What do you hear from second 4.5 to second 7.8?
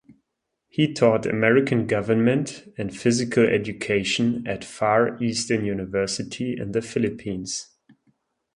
Far Eastern University in the Philippines.